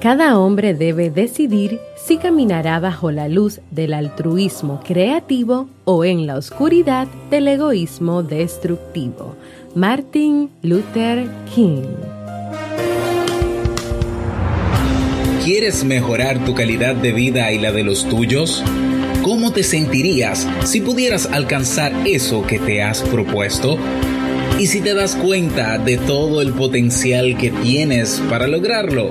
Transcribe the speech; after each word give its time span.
Cada 0.00 0.38
hombre 0.38 0.74
debe 0.74 1.10
decidir 1.10 1.80
si 1.96 2.18
caminará 2.18 2.78
bajo 2.78 3.10
la 3.10 3.26
luz 3.26 3.60
del 3.72 3.92
altruismo 3.92 4.80
creativo 4.86 5.68
o 5.84 6.04
en 6.04 6.24
la 6.24 6.36
oscuridad 6.36 7.08
del 7.30 7.48
egoísmo 7.48 8.22
destructivo. 8.22 9.34
Martin 9.74 10.50
Luther 10.62 11.28
King. 11.52 11.82
¿Quieres 15.44 15.82
mejorar 15.82 16.44
tu 16.44 16.54
calidad 16.54 16.94
de 16.94 17.10
vida 17.10 17.50
y 17.50 17.58
la 17.58 17.72
de 17.72 17.82
los 17.82 18.08
tuyos? 18.08 18.62
¿Cómo 19.24 19.52
te 19.52 19.64
sentirías 19.64 20.46
si 20.62 20.80
pudieras 20.80 21.26
alcanzar 21.26 21.92
eso 22.06 22.46
que 22.46 22.60
te 22.60 22.84
has 22.84 23.02
propuesto? 23.02 23.76
¿Y 24.60 24.66
si 24.68 24.80
te 24.80 24.94
das 24.94 25.16
cuenta 25.16 25.76
de 25.78 25.98
todo 25.98 26.40
el 26.40 26.52
potencial 26.52 27.36
que 27.36 27.50
tienes 27.50 28.22
para 28.30 28.46
lograrlo? 28.46 29.10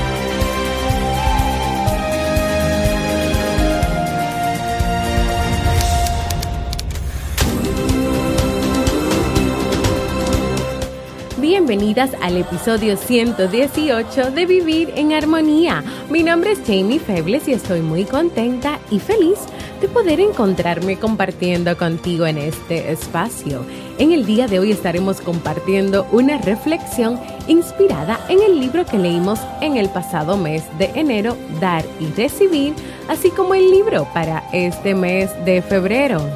Bienvenidas 11.61 12.09
al 12.23 12.37
episodio 12.37 12.97
118 12.97 14.31
de 14.31 14.45
Vivir 14.47 14.91
en 14.95 15.13
Armonía. 15.13 15.83
Mi 16.09 16.23
nombre 16.23 16.53
es 16.53 16.59
Jamie 16.65 16.97
Febles 16.97 17.47
y 17.47 17.53
estoy 17.53 17.81
muy 17.81 18.03
contenta 18.03 18.79
y 18.89 18.97
feliz 18.97 19.37
de 19.79 19.87
poder 19.87 20.19
encontrarme 20.19 20.97
compartiendo 20.97 21.77
contigo 21.77 22.25
en 22.25 22.39
este 22.39 22.91
espacio. 22.91 23.63
En 23.99 24.11
el 24.11 24.25
día 24.25 24.47
de 24.47 24.57
hoy 24.57 24.71
estaremos 24.71 25.21
compartiendo 25.21 26.07
una 26.11 26.39
reflexión 26.39 27.19
inspirada 27.47 28.19
en 28.27 28.41
el 28.41 28.59
libro 28.59 28.83
que 28.83 28.97
leímos 28.97 29.39
en 29.61 29.77
el 29.77 29.87
pasado 29.89 30.37
mes 30.37 30.63
de 30.79 30.85
enero, 30.95 31.37
Dar 31.59 31.85
y 31.99 32.07
Recibir, 32.07 32.73
así 33.07 33.29
como 33.29 33.53
el 33.53 33.69
libro 33.69 34.07
para 34.15 34.43
este 34.51 34.95
mes 34.95 35.29
de 35.45 35.61
febrero. 35.61 36.27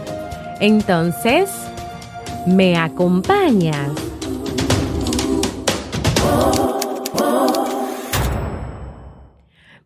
Entonces, 0.60 1.50
¿me 2.46 2.78
acompañas? 2.78 4.05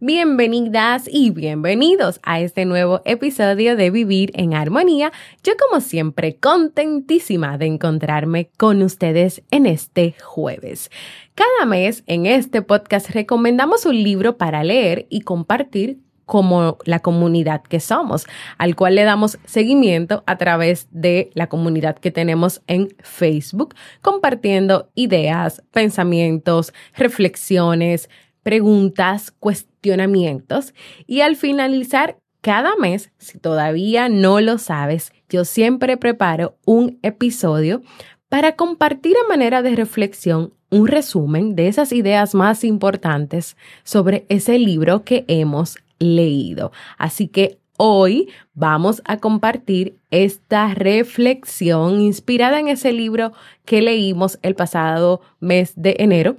Bienvenidas 0.01 1.09
y 1.11 1.29
bienvenidos 1.31 2.21
a 2.23 2.39
este 2.39 2.63
nuevo 2.63 3.01
episodio 3.03 3.75
de 3.75 3.91
Vivir 3.91 4.31
en 4.33 4.53
Armonía. 4.53 5.11
Yo 5.43 5.51
como 5.57 5.81
siempre 5.81 6.37
contentísima 6.37 7.57
de 7.57 7.65
encontrarme 7.65 8.49
con 8.55 8.81
ustedes 8.81 9.41
en 9.51 9.65
este 9.65 10.15
jueves. 10.23 10.89
Cada 11.35 11.65
mes 11.65 12.05
en 12.07 12.27
este 12.27 12.61
podcast 12.61 13.09
recomendamos 13.09 13.85
un 13.85 14.01
libro 14.01 14.37
para 14.37 14.63
leer 14.63 15.05
y 15.09 15.19
compartir 15.19 15.99
como 16.25 16.77
la 16.85 16.99
comunidad 16.99 17.61
que 17.63 17.81
somos, 17.81 18.25
al 18.57 18.77
cual 18.77 18.95
le 18.95 19.03
damos 19.03 19.37
seguimiento 19.43 20.23
a 20.27 20.37
través 20.37 20.87
de 20.91 21.29
la 21.33 21.47
comunidad 21.47 21.97
que 21.97 22.11
tenemos 22.11 22.61
en 22.67 22.87
Facebook, 22.99 23.75
compartiendo 24.01 24.91
ideas, 24.95 25.61
pensamientos, 25.73 26.71
reflexiones, 26.95 28.09
preguntas, 28.43 29.31
cuestionamientos 29.79 30.73
y 31.07 31.21
al 31.21 31.35
finalizar 31.35 32.17
cada 32.41 32.75
mes, 32.77 33.11
si 33.17 33.37
todavía 33.37 34.07
no 34.09 34.39
lo 34.39 34.57
sabes, 34.57 35.11
yo 35.29 35.45
siempre 35.45 35.97
preparo 35.97 36.57
un 36.65 36.99
episodio 37.01 37.81
para 38.29 38.55
compartir 38.55 39.15
a 39.17 39.27
manera 39.27 39.61
de 39.61 39.75
reflexión 39.75 40.53
un 40.69 40.87
resumen 40.87 41.55
de 41.55 41.67
esas 41.67 41.91
ideas 41.91 42.35
más 42.35 42.63
importantes 42.63 43.57
sobre 43.83 44.25
ese 44.29 44.59
libro 44.59 45.03
que 45.03 45.25
hemos 45.27 45.77
leído. 45.97 46.71
Así 46.97 47.27
que 47.27 47.59
hoy 47.75 48.29
vamos 48.53 49.01
a 49.05 49.17
compartir 49.17 49.97
esta 50.11 50.73
reflexión 50.73 52.01
inspirada 52.01 52.59
en 52.59 52.67
ese 52.67 52.93
libro 52.93 53.33
que 53.65 53.81
leímos 53.81 54.37
el 54.43 54.55
pasado 54.55 55.21
mes 55.39 55.73
de 55.75 55.95
enero 55.99 56.37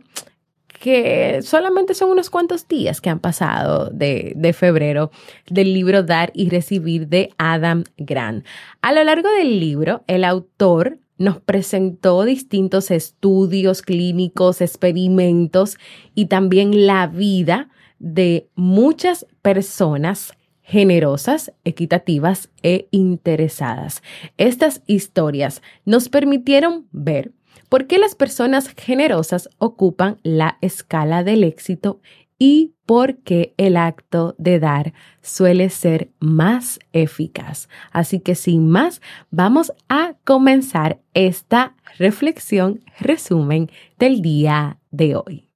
que 0.81 1.43
solamente 1.43 1.93
son 1.95 2.11
unos 2.11 2.31
cuantos 2.31 2.67
días 2.67 3.03
que 3.03 3.11
han 3.11 3.21
pasado 3.21 3.91
de, 3.91 4.33
de, 4.35 4.53
febrero 4.55 5.11
del 5.47 5.75
libro 5.75 6.03
Dar 6.03 6.33
y 6.35 6.49
Recibir 6.49 7.07
de 7.07 7.35
Adam 7.37 7.85
Grant. 7.99 8.47
A 8.81 8.93
lo 8.93 9.05
largo 9.05 9.29
del 9.31 9.61
libro, 9.61 10.03
el 10.07 10.25
autor 10.25 10.99
nos 11.19 11.39
presentó 11.39 12.25
distintos 12.25 12.91
estudios 12.91 13.83
clínicos, 13.83 14.63
experimentos 14.63 15.77
y 16.15 16.27
también 16.27 16.87
la 16.87 17.07
vida 17.09 17.69
de 17.99 18.49
muchas 18.55 19.27
personas 19.43 20.33
generosas, 20.63 21.53
equitativas 21.65 22.49
e 22.63 22.89
interesadas. 22.91 24.03
Estas 24.39 24.83
historias 24.87 25.61
nos 25.85 26.09
permitieron 26.09 26.87
ver 26.91 27.33
¿Por 27.71 27.87
qué 27.87 27.99
las 27.99 28.17
personas 28.17 28.75
generosas 28.77 29.49
ocupan 29.59 30.19
la 30.25 30.59
escala 30.61 31.23
del 31.23 31.45
éxito 31.45 32.01
y 32.37 32.75
por 32.85 33.19
qué 33.19 33.55
el 33.59 33.77
acto 33.77 34.35
de 34.39 34.59
dar 34.59 34.93
suele 35.23 35.71
ser 35.71 36.11
más 36.19 36.81
eficaz? 36.93 37.69
Así 37.93 38.19
que 38.19 38.35
sin 38.35 38.69
más, 38.69 39.01
vamos 39.31 39.73
a 39.89 40.17
comenzar 40.25 41.01
esta 41.15 41.77
reflexión, 41.97 42.81
resumen 42.99 43.71
del 44.01 44.21
día 44.21 44.81
de 44.91 45.15
hoy. 45.15 45.50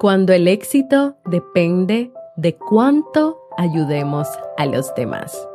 Cuando 0.00 0.32
el 0.32 0.48
éxito 0.48 1.14
depende 1.26 2.10
de 2.36 2.56
cuánto 2.56 3.38
ayudemos 3.58 4.26
a 4.56 4.64
los 4.64 4.94
demás. 4.94 5.46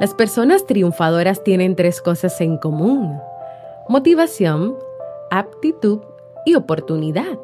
Las 0.00 0.14
personas 0.14 0.66
triunfadoras 0.66 1.44
tienen 1.44 1.76
tres 1.76 2.02
cosas 2.02 2.40
en 2.40 2.58
común. 2.58 3.20
Motivación, 3.88 4.74
aptitud 5.30 6.00
y 6.44 6.56
oportunidad. 6.56 7.38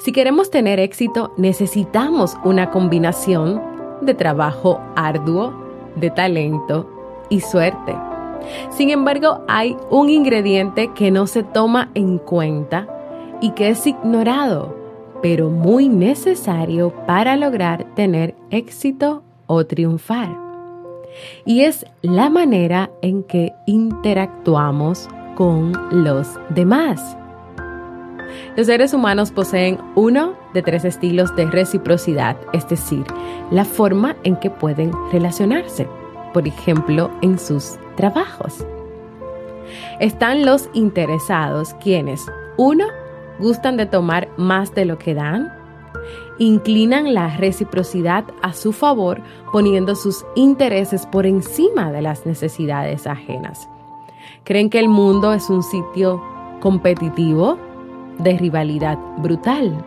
Si 0.00 0.10
queremos 0.10 0.50
tener 0.50 0.80
éxito, 0.80 1.32
necesitamos 1.36 2.36
una 2.42 2.72
combinación 2.72 3.62
de 4.00 4.14
trabajo 4.14 4.80
arduo, 4.96 5.54
de 5.94 6.10
talento 6.10 6.90
y 7.28 7.38
suerte. 7.38 7.94
Sin 8.70 8.90
embargo, 8.90 9.44
hay 9.46 9.76
un 9.90 10.10
ingrediente 10.10 10.88
que 10.92 11.12
no 11.12 11.28
se 11.28 11.44
toma 11.44 11.92
en 11.94 12.18
cuenta 12.18 12.88
y 13.42 13.50
que 13.50 13.68
es 13.68 13.86
ignorado, 13.86 14.81
pero 15.22 15.48
muy 15.48 15.88
necesario 15.88 16.92
para 17.06 17.36
lograr 17.36 17.86
tener 17.94 18.34
éxito 18.50 19.22
o 19.46 19.64
triunfar. 19.64 20.36
Y 21.44 21.62
es 21.62 21.86
la 22.02 22.28
manera 22.28 22.90
en 23.02 23.22
que 23.22 23.52
interactuamos 23.66 25.08
con 25.36 25.72
los 25.90 26.28
demás. 26.50 27.16
Los 28.56 28.66
seres 28.66 28.92
humanos 28.92 29.30
poseen 29.30 29.78
uno 29.94 30.34
de 30.52 30.62
tres 30.62 30.84
estilos 30.84 31.34
de 31.36 31.46
reciprocidad, 31.46 32.36
es 32.52 32.68
decir, 32.68 33.04
la 33.50 33.64
forma 33.64 34.16
en 34.24 34.36
que 34.36 34.50
pueden 34.50 34.92
relacionarse, 35.10 35.88
por 36.34 36.46
ejemplo, 36.46 37.10
en 37.22 37.38
sus 37.38 37.78
trabajos. 37.96 38.66
Están 40.00 40.44
los 40.44 40.68
interesados, 40.74 41.74
quienes, 41.74 42.26
uno, 42.56 42.84
gustan 43.42 43.76
de 43.76 43.86
tomar 43.86 44.28
más 44.38 44.74
de 44.74 44.86
lo 44.86 44.98
que 44.98 45.14
dan 45.14 45.52
inclinan 46.38 47.14
la 47.14 47.36
reciprocidad 47.36 48.24
a 48.42 48.52
su 48.52 48.72
favor 48.72 49.20
poniendo 49.52 49.94
sus 49.94 50.24
intereses 50.34 51.06
por 51.06 51.26
encima 51.26 51.92
de 51.92 52.02
las 52.02 52.26
necesidades 52.26 53.06
ajenas. 53.06 53.68
Creen 54.44 54.70
que 54.70 54.80
el 54.80 54.88
mundo 54.88 55.32
es 55.32 55.50
un 55.50 55.62
sitio 55.62 56.22
competitivo, 56.60 57.58
de 58.18 58.36
rivalidad 58.36 58.98
brutal. 59.18 59.84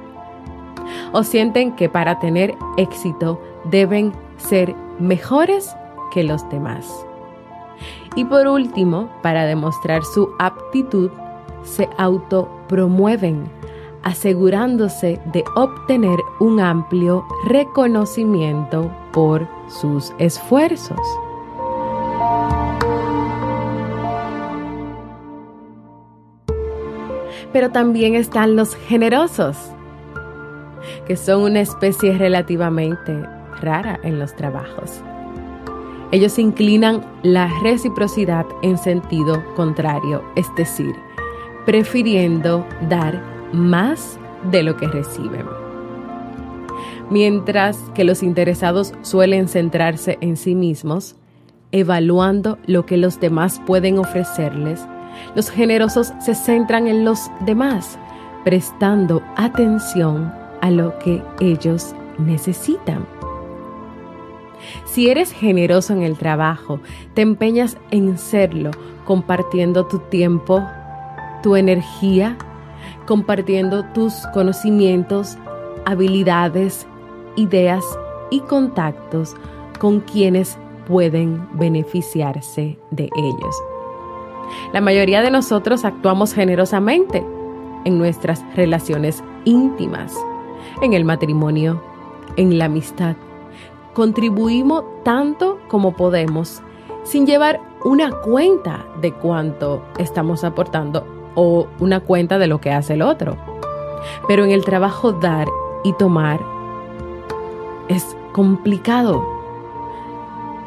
O 1.12 1.24
sienten 1.24 1.76
que 1.76 1.90
para 1.90 2.20
tener 2.20 2.56
éxito 2.78 3.40
deben 3.66 4.14
ser 4.38 4.76
mejores 5.00 5.76
que 6.12 6.24
los 6.24 6.48
demás. 6.50 6.88
Y 8.16 8.26
por 8.26 8.48
último, 8.48 9.10
para 9.22 9.46
demostrar 9.46 10.04
su 10.04 10.30
aptitud, 10.40 11.12
se 11.66 11.90
autopromueven 11.98 13.50
asegurándose 14.06 15.20
de 15.34 15.44
obtener 15.56 16.20
un 16.40 16.60
amplio 16.60 17.26
reconocimiento 17.48 18.90
por 19.12 19.48
sus 19.68 20.14
esfuerzos. 20.20 21.00
Pero 27.52 27.72
también 27.72 28.16
están 28.16 28.56
los 28.56 28.76
generosos, 28.76 29.58
que 31.08 31.16
son 31.16 31.42
una 31.42 31.62
especie 31.62 32.18
relativamente 32.18 33.24
rara 33.62 34.00
en 34.04 34.20
los 34.20 34.36
trabajos. 34.36 35.02
Ellos 36.12 36.38
inclinan 36.38 37.04
la 37.24 37.50
reciprocidad 37.64 38.46
en 38.62 38.78
sentido 38.78 39.44
contrario, 39.56 40.24
es 40.36 40.46
decir, 40.56 40.96
prefiriendo 41.66 42.66
dar 42.90 43.22
más 43.52 44.20
de 44.52 44.64
lo 44.64 44.78
que 44.78 44.88
reciben. 44.88 45.46
Mientras 47.10 47.78
que 47.94 48.04
los 48.04 48.24
interesados 48.24 48.94
suelen 49.02 49.48
centrarse 49.48 50.18
en 50.22 50.38
sí 50.38 50.56
mismos, 50.56 51.16
evaluando 51.72 52.58
lo 52.66 52.86
que 52.86 52.98
los 52.98 53.20
demás 53.20 53.62
pueden 53.66 54.00
ofrecerles, 54.00 54.86
los 55.36 55.50
generosos 55.50 56.14
se 56.20 56.36
centran 56.36 56.88
en 56.88 57.06
los 57.06 57.32
demás, 57.46 57.98
prestando 58.44 59.22
atención 59.36 60.34
a 60.62 60.72
lo 60.72 60.98
que 61.00 61.22
ellos 61.40 61.96
necesitan. 62.18 63.06
Si 64.86 65.10
eres 65.10 65.32
generoso 65.32 65.94
en 65.94 66.02
el 66.02 66.18
trabajo, 66.18 66.80
te 67.14 67.22
empeñas 67.22 67.78
en 67.92 68.18
serlo, 68.18 68.72
compartiendo 69.06 69.86
tu 69.86 70.00
tiempo, 70.00 70.64
tu 71.46 71.56
energía 71.56 72.36
compartiendo 73.06 73.86
tus 73.94 74.16
conocimientos, 74.34 75.38
habilidades, 75.86 76.88
ideas 77.36 77.86
y 78.32 78.40
contactos 78.40 79.36
con 79.78 80.00
quienes 80.00 80.58
pueden 80.88 81.48
beneficiarse 81.54 82.80
de 82.90 83.10
ellos. 83.16 83.56
La 84.74 84.82
mayoría 84.82 85.22
de 85.22 85.30
nosotros 85.30 85.86
actuamos 85.86 86.34
generosamente 86.34 87.24
en 87.84 88.00
nuestras 88.00 88.44
relaciones 88.56 89.24
íntimas, 89.44 90.16
en 90.82 90.94
el 90.94 91.06
matrimonio, 91.06 91.80
en 92.38 92.58
la 92.58 92.66
amistad. 92.66 93.18
Contribuimos 93.94 94.84
tanto 95.04 95.60
como 95.68 95.96
podemos 95.96 96.64
sin 97.04 97.28
llevar 97.28 97.62
una 97.84 98.10
cuenta 98.10 98.84
de 99.00 99.14
cuánto 99.14 99.84
estamos 100.00 100.44
aportando 100.44 101.15
o 101.36 101.68
una 101.80 102.00
cuenta 102.00 102.40
de 102.40 102.48
lo 102.48 102.60
que 102.60 102.72
hace 102.72 102.94
el 102.94 103.02
otro. 103.02 103.38
Pero 104.28 104.44
en 104.44 104.52
el 104.52 104.64
trabajo 104.64 105.12
dar 105.12 105.48
y 105.84 105.94
tomar 105.94 106.40
es 107.88 108.16
complicado. 108.34 109.24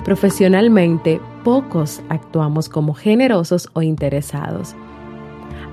Profesionalmente, 0.05 1.21
pocos 1.45 2.03
actuamos 2.09 2.69
como 2.69 2.95
generosos 2.95 3.69
o 3.75 3.83
interesados, 3.83 4.75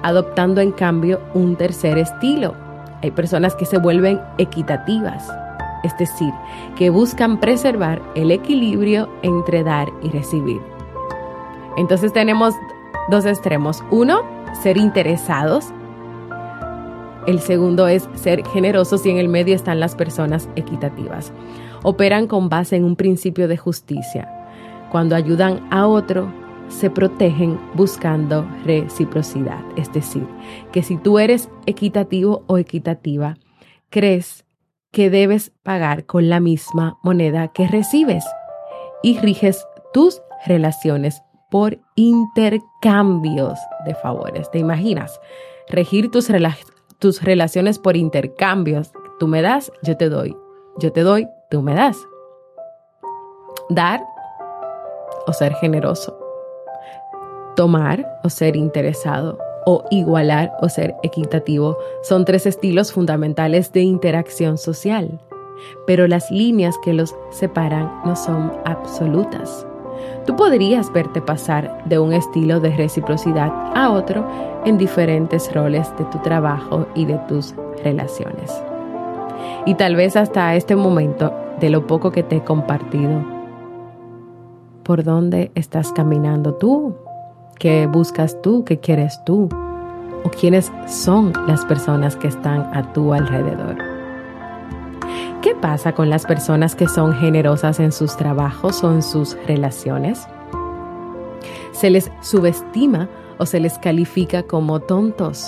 adoptando 0.04 0.62
en 0.62 0.72
cambio 0.72 1.22
un 1.34 1.56
tercer 1.56 1.98
estilo. 1.98 2.54
Hay 3.02 3.12
personas 3.12 3.56
que 3.56 3.66
se 3.66 3.78
vuelven 3.78 4.20
equitativas, 4.38 5.30
es 5.84 5.98
decir, 5.98 6.34
que 6.76 6.90
buscan 6.90 7.40
preservar 7.40 8.02
el 8.16 8.32
equilibrio 8.32 9.08
entre 9.22 9.64
dar 9.64 9.88
y 10.02 10.10
recibir. 10.10 10.62
Entonces 11.78 12.12
tenemos 12.14 12.56
dos 13.10 13.26
extremos. 13.26 13.84
Uno, 13.92 14.22
ser 14.62 14.78
interesados. 14.78 15.66
El 17.28 17.40
segundo 17.40 17.88
es 17.88 18.08
ser 18.16 18.46
generosos 18.48 19.06
y 19.06 19.10
en 19.10 19.18
el 19.18 19.30
medio 19.30 19.56
están 19.56 19.80
las 19.80 19.96
personas 19.96 20.48
equitativas. 20.56 21.32
Operan 21.84 22.28
con 22.28 22.50
base 22.50 22.76
en 22.76 22.84
un 22.84 22.96
principio 22.96 23.48
de 23.48 23.58
justicia. 23.58 24.30
Cuando 24.92 25.16
ayudan 25.16 25.66
a 25.72 25.88
otro, 25.88 26.32
se 26.70 26.90
protegen 26.90 27.60
buscando 27.74 28.48
reciprocidad. 28.64 29.64
Es 29.76 29.92
decir, 29.92 30.28
que 30.72 30.84
si 30.84 30.98
tú 30.98 31.20
eres 31.20 31.50
equitativo 31.66 32.44
o 32.48 32.58
equitativa, 32.58 33.38
crees 33.90 34.46
que 34.92 35.10
debes 35.10 35.52
pagar 35.64 36.06
con 36.06 36.30
la 36.30 36.40
misma 36.40 36.98
moneda 37.04 37.50
que 37.50 37.68
recibes 37.68 38.24
y 39.04 39.18
riges 39.20 39.66
tus 39.94 40.22
relaciones 40.46 41.22
por 41.56 41.80
intercambios 41.96 43.58
de 43.86 43.96
favores. 43.96 44.52
¿Te 44.52 44.60
imaginas? 44.60 45.22
Regir 45.70 46.12
tus, 46.12 46.30
tus 47.00 47.22
relaciones 47.22 47.80
por 47.80 47.96
intercambios. 47.96 48.92
Tú 49.22 49.28
me 49.30 49.42
das, 49.42 49.72
yo 49.82 49.96
te 49.96 50.10
doy. 50.10 50.36
Yo 50.80 50.92
te 50.92 51.04
doy, 51.04 51.30
tú 51.50 51.62
me 51.62 51.74
das. 51.74 51.96
Dar 53.70 54.04
o 55.28 55.32
ser 55.32 55.54
generoso. 55.54 56.20
Tomar 57.56 58.06
o 58.26 58.30
ser 58.30 58.58
interesado. 58.58 59.38
O 59.66 59.86
igualar 59.92 60.52
o 60.60 60.68
ser 60.68 60.94
equitativo 61.04 61.78
son 62.04 62.26
tres 62.26 62.46
estilos 62.48 62.92
fundamentales 62.92 63.72
de 63.72 63.80
interacción 63.80 64.58
social. 64.58 65.22
Pero 65.88 66.06
las 66.10 66.30
líneas 66.32 66.76
que 66.84 66.92
los 66.92 67.16
separan 67.30 68.02
no 68.04 68.18
son 68.18 68.52
absolutas. 68.66 69.66
Tú 70.26 70.36
podrías 70.36 70.92
verte 70.92 71.22
pasar 71.22 71.84
de 71.86 72.00
un 72.00 72.14
estilo 72.14 72.60
de 72.60 72.76
reciprocidad 72.76 73.52
a 73.76 73.92
otro 73.92 74.26
en 74.66 74.78
diferentes 74.78 75.54
roles 75.54 75.92
de 75.98 76.06
tu 76.06 76.18
trabajo 76.20 76.88
y 76.96 77.06
de 77.06 77.18
tus 77.28 77.54
relaciones. 77.84 78.52
Y 79.66 79.76
tal 79.76 79.96
vez 79.96 80.16
hasta 80.16 80.56
este 80.56 80.76
momento, 80.76 81.34
de 81.60 81.70
lo 81.70 81.88
poco 81.88 82.12
que 82.12 82.24
te 82.24 82.38
he 82.38 82.44
compartido, 82.44 83.24
¿por 84.84 85.04
dónde 85.04 85.52
estás 85.56 85.92
caminando 85.92 86.54
tú? 86.56 86.96
¿Qué 87.58 87.88
buscas 87.88 88.42
tú? 88.42 88.64
¿Qué 88.66 88.80
quieres 88.80 89.24
tú? 89.26 89.50
¿O 90.24 90.30
quiénes 90.30 90.72
son 90.88 91.34
las 91.48 91.64
personas 91.66 92.16
que 92.16 92.28
están 92.28 92.70
a 92.74 92.94
tu 92.94 93.14
alrededor? 93.14 93.95
¿Qué 95.46 95.54
pasa 95.54 95.92
con 95.92 96.10
las 96.10 96.26
personas 96.26 96.74
que 96.74 96.88
son 96.88 97.14
generosas 97.14 97.80
en 97.80 97.92
sus 97.92 98.18
trabajos 98.18 98.84
o 98.84 98.92
en 98.92 99.04
sus 99.04 99.38
relaciones? 99.46 100.28
Se 101.72 101.92
les 101.92 102.10
subestima 102.22 103.08
o 103.38 103.46
se 103.46 103.60
les 103.60 103.78
califica 103.78 104.42
como 104.42 104.80
tontos. 104.80 105.48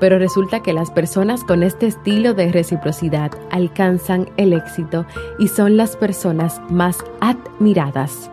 Pero 0.00 0.18
resulta 0.18 0.60
que 0.60 0.72
las 0.72 0.90
personas 0.90 1.44
con 1.44 1.62
este 1.62 1.86
estilo 1.86 2.34
de 2.34 2.50
reciprocidad 2.50 3.30
alcanzan 3.52 4.28
el 4.38 4.52
éxito 4.52 5.06
y 5.38 5.46
son 5.46 5.76
las 5.76 5.94
personas 5.94 6.60
más 6.68 6.98
admiradas 7.20 8.28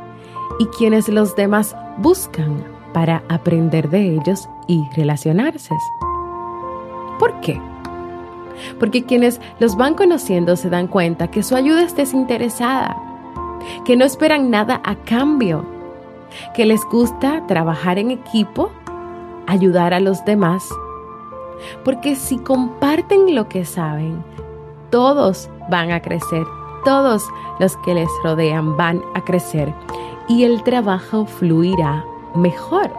y 0.58 0.66
quienes 0.76 1.08
los 1.08 1.36
demás 1.36 1.76
buscan 2.00 2.64
para 2.96 3.22
aprender 3.30 3.92
de 3.92 4.16
ellos 4.16 4.50
y 4.68 4.82
relacionarse. 4.96 5.76
¿Por 7.20 7.40
qué? 7.42 7.62
Porque 8.80 9.04
quienes 9.04 9.40
los 9.60 9.76
van 9.76 9.96
conociendo 9.96 10.56
se 10.56 10.70
dan 10.70 10.88
cuenta 10.88 11.30
que 11.30 11.44
su 11.44 11.56
ayuda 11.56 11.84
es 11.84 11.96
desinteresada, 11.96 12.96
que 13.86 13.96
no 13.96 14.06
esperan 14.06 14.50
nada 14.50 14.82
a 14.84 14.96
cambio, 14.96 15.66
que 16.54 16.66
les 16.66 16.84
gusta 16.86 17.46
trabajar 17.48 17.98
en 17.98 18.12
equipo, 18.12 18.72
ayudar 19.48 19.94
a 19.94 20.00
los 20.00 20.24
demás, 20.26 20.68
porque 21.84 22.16
si 22.16 22.38
comparten 22.38 23.36
lo 23.36 23.48
que 23.48 23.66
saben, 23.66 24.24
todos 24.90 25.50
van 25.70 25.92
a 25.92 26.02
crecer, 26.02 26.46
todos 26.84 27.24
los 27.60 27.78
que 27.78 27.94
les 27.94 28.10
rodean 28.24 28.76
van 28.78 29.02
a 29.16 29.24
crecer 29.24 29.74
y 30.28 30.44
el 30.44 30.64
trabajo 30.64 31.26
fluirá 31.26 32.06
mejor. 32.36 32.92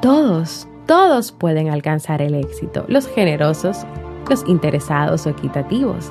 Todos 0.00 0.66
todos 0.92 1.32
pueden 1.32 1.70
alcanzar 1.70 2.20
el 2.20 2.34
éxito, 2.34 2.84
los 2.86 3.08
generosos, 3.08 3.86
los 4.28 4.46
interesados 4.46 5.24
o 5.24 5.30
equitativos. 5.30 6.10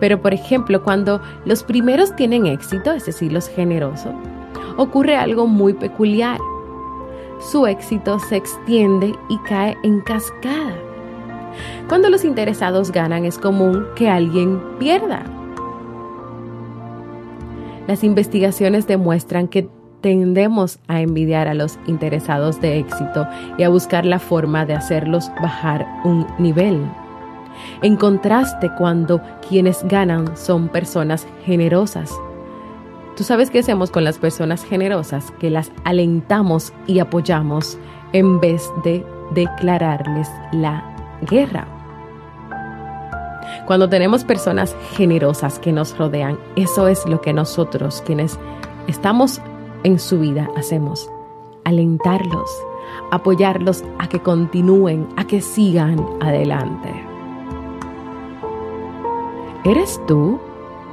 Pero 0.00 0.20
por 0.20 0.34
ejemplo, 0.34 0.82
cuando 0.82 1.20
los 1.44 1.62
primeros 1.62 2.16
tienen 2.16 2.46
éxito, 2.46 2.90
es 2.90 3.06
decir, 3.06 3.32
los 3.32 3.48
generosos, 3.48 4.12
ocurre 4.76 5.16
algo 5.16 5.46
muy 5.46 5.72
peculiar. 5.72 6.40
Su 7.38 7.68
éxito 7.68 8.18
se 8.18 8.34
extiende 8.34 9.14
y 9.28 9.38
cae 9.48 9.76
en 9.84 10.00
cascada. 10.00 10.74
Cuando 11.88 12.10
los 12.10 12.24
interesados 12.24 12.90
ganan 12.90 13.24
es 13.24 13.38
común 13.38 13.86
que 13.94 14.08
alguien 14.08 14.60
pierda. 14.80 15.22
Las 17.86 18.02
investigaciones 18.02 18.88
demuestran 18.88 19.46
que 19.46 19.68
tendemos 20.00 20.78
a 20.88 21.00
envidiar 21.00 21.48
a 21.48 21.54
los 21.54 21.78
interesados 21.86 22.60
de 22.60 22.78
éxito 22.78 23.26
y 23.58 23.62
a 23.62 23.68
buscar 23.68 24.04
la 24.04 24.18
forma 24.18 24.64
de 24.64 24.74
hacerlos 24.74 25.30
bajar 25.40 25.86
un 26.04 26.26
nivel. 26.38 26.80
En 27.82 27.96
contraste, 27.96 28.70
cuando 28.76 29.20
quienes 29.48 29.82
ganan 29.84 30.36
son 30.36 30.68
personas 30.68 31.26
generosas. 31.44 32.12
¿Tú 33.16 33.24
sabes 33.24 33.50
qué 33.50 33.60
hacemos 33.60 33.90
con 33.90 34.04
las 34.04 34.18
personas 34.18 34.62
generosas? 34.62 35.32
Que 35.40 35.48
las 35.48 35.72
alentamos 35.84 36.72
y 36.86 36.98
apoyamos 36.98 37.78
en 38.12 38.40
vez 38.40 38.70
de 38.84 39.04
declararles 39.34 40.28
la 40.52 40.84
guerra. 41.22 41.66
Cuando 43.66 43.88
tenemos 43.88 44.24
personas 44.24 44.76
generosas 44.92 45.58
que 45.58 45.72
nos 45.72 45.96
rodean, 45.96 46.38
eso 46.56 46.88
es 46.88 47.06
lo 47.06 47.20
que 47.20 47.32
nosotros, 47.32 48.02
quienes 48.04 48.38
estamos 48.86 49.40
en 49.86 50.00
su 50.00 50.18
vida, 50.18 50.50
hacemos. 50.56 51.08
Alentarlos, 51.62 52.50
apoyarlos 53.12 53.84
a 54.00 54.08
que 54.08 54.18
continúen, 54.18 55.06
a 55.16 55.24
que 55.28 55.40
sigan 55.40 56.04
adelante. 56.20 56.92
¿Eres 59.62 60.00
tú 60.08 60.40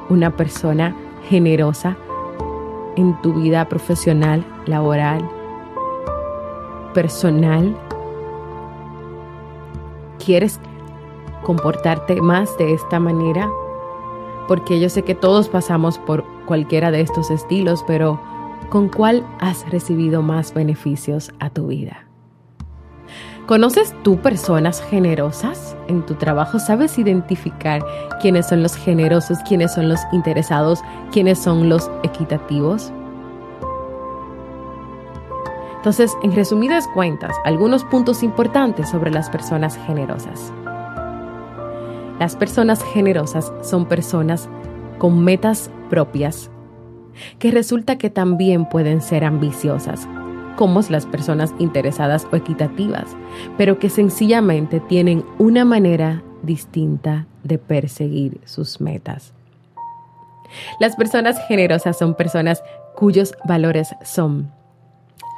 una 0.09 0.35
persona 0.37 0.95
generosa 1.27 1.97
en 2.95 3.19
tu 3.23 3.33
vida 3.33 3.67
profesional, 3.67 4.45
laboral, 4.67 5.27
personal? 6.93 7.75
¿Quieres 10.23 10.59
comportarte 11.41 12.21
más 12.21 12.55
de 12.59 12.75
esta 12.75 12.99
manera? 12.99 13.49
Porque 14.47 14.79
yo 14.79 14.87
sé 14.87 15.01
que 15.01 15.15
todos 15.15 15.49
pasamos 15.49 15.97
por 15.97 16.23
cualquiera 16.45 16.91
de 16.91 17.01
estos 17.01 17.31
estilos, 17.31 17.83
pero 17.87 18.19
¿con 18.73 18.89
cuál 18.89 19.23
has 19.39 19.69
recibido 19.69 20.23
más 20.23 20.51
beneficios 20.55 21.31
a 21.39 21.51
tu 21.51 21.67
vida? 21.67 22.07
¿Conoces 23.45 23.93
tú 24.01 24.17
personas 24.17 24.81
generosas 24.81 25.77
en 25.87 26.03
tu 26.03 26.15
trabajo? 26.15 26.57
¿Sabes 26.57 26.97
identificar 26.97 27.85
quiénes 28.19 28.47
son 28.47 28.63
los 28.63 28.75
generosos, 28.75 29.37
quiénes 29.47 29.75
son 29.75 29.89
los 29.89 29.99
interesados, 30.11 30.81
quiénes 31.11 31.37
son 31.37 31.69
los 31.69 31.91
equitativos? 32.01 32.91
Entonces, 35.75 36.11
en 36.23 36.31
resumidas 36.31 36.87
cuentas, 36.95 37.35
algunos 37.45 37.83
puntos 37.83 38.23
importantes 38.23 38.89
sobre 38.89 39.11
las 39.11 39.29
personas 39.29 39.77
generosas. 39.85 40.51
Las 42.17 42.35
personas 42.35 42.83
generosas 42.83 43.53
son 43.61 43.85
personas 43.85 44.49
con 44.97 45.23
metas 45.23 45.69
propias, 45.91 46.49
que 47.39 47.51
resulta 47.51 47.97
que 47.97 48.09
también 48.09 48.67
pueden 48.67 49.01
ser 49.01 49.23
ambiciosas, 49.23 50.07
como 50.55 50.81
las 50.89 51.05
personas 51.05 51.53
interesadas 51.59 52.27
o 52.31 52.35
equitativas, 52.35 53.15
pero 53.57 53.79
que 53.79 53.89
sencillamente 53.89 54.79
tienen 54.79 55.25
una 55.39 55.65
manera 55.65 56.23
distinta 56.43 57.25
de 57.43 57.57
perseguir 57.57 58.39
sus 58.45 58.79
metas. 58.79 59.33
Las 60.79 60.95
personas 60.95 61.39
generosas 61.47 61.97
son 61.97 62.15
personas 62.15 62.63
cuyos 62.95 63.33
valores 63.45 63.95
son 64.03 64.51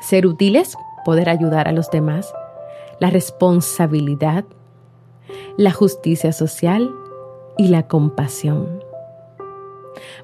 ser 0.01 0.27
útiles, 0.27 0.77
poder 1.05 1.29
ayudar 1.29 1.67
a 1.67 1.72
los 1.72 1.89
demás, 1.89 2.34
la 3.00 3.10
responsabilidad, 3.10 4.46
la 5.58 5.72
justicia 5.72 6.32
social 6.32 6.91
y 7.58 7.70
la 7.70 7.88
compasión. 7.88 8.85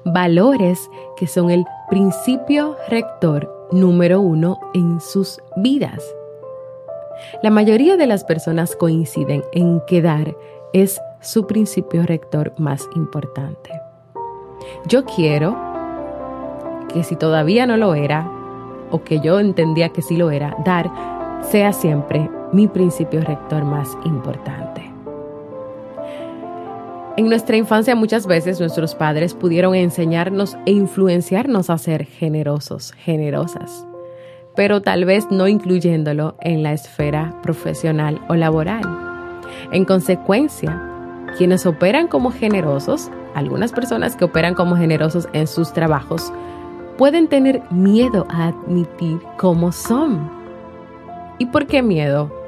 Valores 0.04 0.90
que 1.16 1.26
son 1.26 1.50
el 1.50 1.64
principio 1.88 2.76
rector 2.88 3.68
número 3.72 4.20
uno 4.20 4.58
en 4.74 5.00
sus 5.00 5.40
vidas. 5.56 6.02
La 7.42 7.50
mayoría 7.50 7.96
de 7.96 8.06
las 8.06 8.24
personas 8.24 8.76
coinciden 8.76 9.44
en 9.52 9.80
que 9.86 10.02
dar 10.02 10.36
es 10.72 11.00
su 11.20 11.46
principio 11.46 12.02
rector 12.04 12.52
más 12.58 12.88
importante. 12.94 13.70
Yo 14.86 15.04
quiero 15.04 15.56
que 16.92 17.04
si 17.04 17.16
todavía 17.16 17.66
no 17.66 17.76
lo 17.76 17.94
era, 17.94 18.30
o 18.90 19.02
que 19.02 19.20
yo 19.20 19.40
entendía 19.40 19.88
que 19.88 20.02
sí 20.02 20.16
lo 20.16 20.30
era, 20.30 20.56
dar 20.64 20.90
sea 21.42 21.72
siempre 21.72 22.30
mi 22.52 22.68
principio 22.68 23.22
rector 23.22 23.64
más 23.64 23.96
importante. 24.04 24.91
En 27.14 27.28
nuestra 27.28 27.58
infancia 27.58 27.94
muchas 27.94 28.26
veces 28.26 28.58
nuestros 28.58 28.94
padres 28.94 29.34
pudieron 29.34 29.74
enseñarnos 29.74 30.56
e 30.64 30.72
influenciarnos 30.72 31.68
a 31.68 31.76
ser 31.76 32.06
generosos, 32.06 32.92
generosas, 32.92 33.86
pero 34.56 34.80
tal 34.80 35.04
vez 35.04 35.26
no 35.30 35.46
incluyéndolo 35.46 36.36
en 36.40 36.62
la 36.62 36.72
esfera 36.72 37.38
profesional 37.42 38.18
o 38.30 38.34
laboral. 38.34 38.82
En 39.72 39.84
consecuencia, 39.84 40.80
quienes 41.36 41.66
operan 41.66 42.08
como 42.08 42.30
generosos, 42.30 43.10
algunas 43.34 43.72
personas 43.72 44.16
que 44.16 44.24
operan 44.24 44.54
como 44.54 44.76
generosos 44.76 45.28
en 45.34 45.46
sus 45.46 45.74
trabajos, 45.74 46.32
pueden 46.96 47.28
tener 47.28 47.60
miedo 47.70 48.26
a 48.30 48.48
admitir 48.48 49.18
cómo 49.36 49.70
son. 49.70 50.30
¿Y 51.38 51.44
por 51.44 51.66
qué 51.66 51.82
miedo? 51.82 52.41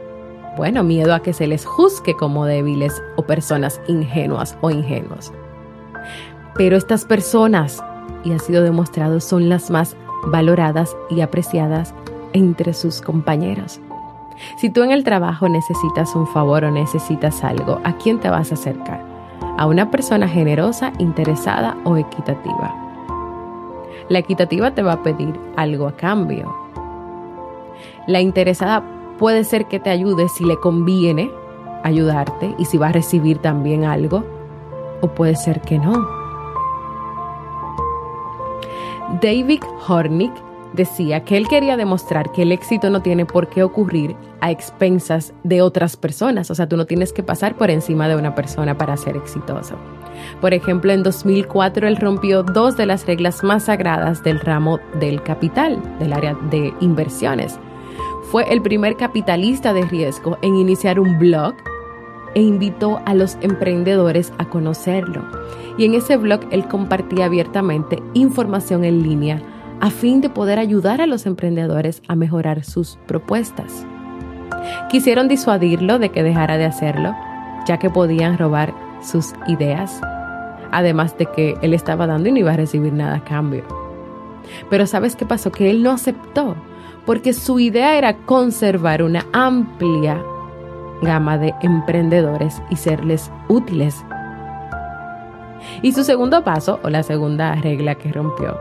Bueno, 0.57 0.85
miedo 0.85 1.15
a 1.15 1.21
que 1.21 1.33
se 1.33 1.49
les 1.49 1.67
juzgue 1.67 2.15
como 2.15 2.45
débiles 2.45 3.03
o 3.17 3.23
personas 3.23 3.81
ingenuas 3.89 4.57
o 4.61 4.71
ingenuos. 4.71 5.33
Pero 6.55 6.77
estas 6.77 7.05
personas, 7.05 7.83
y 8.23 8.33
ha 8.33 8.39
sido 8.39 8.63
demostrado, 8.63 9.19
son 9.21 9.49
las 9.49 9.71
más 9.71 9.97
valoradas 10.27 10.97
y 11.11 11.23
apreciadas 11.23 11.93
entre 12.33 12.73
sus 12.73 13.01
compañeros. 13.01 13.81
Si 14.59 14.71
tú 14.71 14.83
en 14.83 14.93
el 14.93 15.03
trabajo 15.05 15.49
necesitas 15.49 16.15
un 16.15 16.27
favor 16.29 16.65
o 16.65 16.71
necesitas 16.71 17.43
algo, 17.43 17.81
¿a 17.85 17.97
quién 17.97 18.21
te 18.21 18.31
vas 18.31 18.53
a 18.53 18.55
acercar? 18.55 19.05
¿A 19.57 19.67
una 19.67 19.91
persona 19.91 20.29
generosa, 20.29 20.93
interesada 20.99 21.77
o 21.85 21.97
equitativa? 21.97 22.75
La 24.09 24.19
equitativa 24.21 24.73
te 24.73 24.83
va 24.83 24.95
a 24.95 25.03
pedir 25.03 25.39
algo 25.57 25.89
a 25.89 25.97
cambio. 25.97 26.55
La 28.07 28.21
interesada 28.21 28.85
Puede 29.19 29.45
ser 29.45 29.67
que 29.67 29.81
te 29.81 29.91
ayude 29.91 30.29
si 30.29 30.45
le 30.45 30.57
conviene 30.57 31.31
ayudarte 31.85 32.55
y 32.59 32.65
si 32.65 32.79
va 32.79 32.89
a 32.89 32.93
recibir 32.93 33.39
también 33.39 33.85
algo, 33.85 34.25
o 35.01 35.09
puede 35.09 35.37
ser 35.37 35.61
que 35.61 35.79
no. 35.79 36.07
David 39.21 39.63
Hornick 39.87 40.33
decía 40.73 41.25
que 41.25 41.37
él 41.37 41.47
quería 41.47 41.77
demostrar 41.77 42.33
que 42.33 42.43
el 42.43 42.53
éxito 42.53 42.91
no 42.91 43.01
tiene 43.01 43.27
por 43.27 43.49
qué 43.49 43.63
ocurrir 43.63 44.17
a 44.41 44.51
expensas 44.51 45.33
de 45.45 45.63
otras 45.63 45.97
personas, 45.97 46.51
o 46.51 46.55
sea, 46.55 46.69
tú 46.69 46.77
no 46.77 46.87
tienes 46.87 47.13
que 47.13 47.23
pasar 47.23 47.55
por 47.55 47.71
encima 47.71 48.09
de 48.09 48.17
una 48.17 48.35
persona 48.35 48.77
para 48.77 48.97
ser 48.97 49.17
exitoso. 49.17 49.77
Por 50.41 50.53
ejemplo, 50.53 50.93
en 50.93 51.03
2004 51.03 51.87
él 51.87 51.97
rompió 51.97 52.43
dos 52.43 52.77
de 52.77 52.87
las 52.87 53.07
reglas 53.07 53.45
más 53.45 53.65
sagradas 53.65 54.25
del 54.25 54.41
ramo 54.41 54.81
del 54.99 55.23
capital, 55.23 55.81
del 55.99 56.13
área 56.13 56.35
de 56.51 56.75
inversiones, 56.81 57.59
fue 58.35 58.53
el 58.53 58.63
primer 58.63 58.97
capitalista 58.97 59.73
de 59.73 59.83
riesgo 59.83 60.39
en 60.43 60.57
iniciar 60.57 60.99
un 60.99 61.21
blog 61.21 61.55
e 62.35 62.43
invitó 62.43 63.01
a 63.07 63.15
los 63.15 63.39
emprendedores 63.43 64.33
a 64.39 64.47
conocerlo. 64.47 65.23
Y 65.79 65.85
en 65.85 65.95
ese 65.95 66.17
blog 66.17 66.41
él 66.51 66.67
compartía 66.67 67.27
abiertamente 67.27 68.03
información 68.13 68.85
en 68.85 69.05
línea 69.05 69.41
a 69.81 69.89
fin 69.91 70.21
de 70.21 70.31
poder 70.31 70.59
ayudar 70.59 71.01
a 71.01 71.07
los 71.07 71.27
emprendedores 71.27 72.03
a 72.09 72.17
mejorar 72.17 72.65
sus 72.65 72.99
propuestas. 73.07 73.87
Quisieron 74.91 75.29
disuadirlo 75.29 76.01
de 76.01 76.09
que 76.09 76.25
dejara 76.25 76.57
de 76.57 76.65
hacerlo, 76.65 77.15
ya 77.69 77.79
que 77.79 77.89
podían 77.89 78.37
robar 78.37 78.75
sus 79.01 79.33
ideas, 79.47 80.01
además 80.73 81.17
de 81.17 81.27
que 81.27 81.55
él 81.63 81.73
estaba 81.73 82.09
dando 82.09 82.31
y 82.31 82.33
no 82.33 82.39
iba 82.41 82.55
a 82.55 82.57
recibir 82.57 82.95
nada 82.95 83.15
a 83.15 83.25
cambio. 83.25 83.63
Pero 84.71 84.89
¿sabes 84.89 85.15
qué 85.15 85.25
pasó? 85.25 85.53
Que 85.53 85.71
él 85.71 85.85
no 85.85 85.93
aceptó 85.93 86.57
porque 87.07 87.33
su 87.33 87.61
idea 87.61 87.97
era 87.97 88.17
conservar 88.17 89.03
una 89.03 89.27
amplia 89.33 90.23
gama 91.03 91.39
de 91.39 91.55
emprendedores 91.63 92.63
y 92.71 92.77
serles 92.77 93.31
útiles. 93.49 94.05
Y 95.83 95.93
su 95.93 96.05
segundo 96.05 96.45
paso, 96.45 96.81
o 96.83 96.91
la 96.91 97.03
segunda 97.03 97.55
regla 97.57 97.95
que 97.95 98.13
rompió, 98.13 98.59